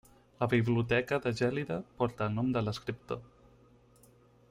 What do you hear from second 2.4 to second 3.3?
de l'escriptor.